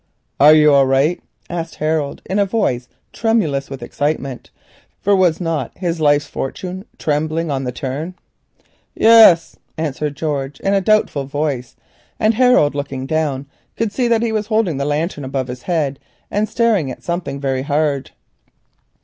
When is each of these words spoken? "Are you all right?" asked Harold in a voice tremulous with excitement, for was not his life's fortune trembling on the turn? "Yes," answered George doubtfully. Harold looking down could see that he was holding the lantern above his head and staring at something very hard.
"Are 0.39 0.55
you 0.55 0.73
all 0.73 0.87
right?" 0.87 1.21
asked 1.47 1.75
Harold 1.75 2.23
in 2.25 2.39
a 2.39 2.43
voice 2.47 2.89
tremulous 3.13 3.69
with 3.69 3.83
excitement, 3.83 4.49
for 4.99 5.15
was 5.15 5.39
not 5.39 5.77
his 5.77 6.01
life's 6.01 6.25
fortune 6.25 6.85
trembling 6.97 7.51
on 7.51 7.65
the 7.65 7.71
turn? 7.71 8.15
"Yes," 8.95 9.57
answered 9.77 10.15
George 10.15 10.57
doubtfully. 10.57 11.65
Harold 12.19 12.73
looking 12.73 13.05
down 13.05 13.45
could 13.77 13.91
see 13.91 14.07
that 14.07 14.23
he 14.23 14.31
was 14.31 14.47
holding 14.47 14.77
the 14.77 14.85
lantern 14.85 15.23
above 15.23 15.49
his 15.49 15.61
head 15.61 15.99
and 16.31 16.49
staring 16.49 16.89
at 16.89 17.03
something 17.03 17.39
very 17.39 17.61
hard. 17.61 18.09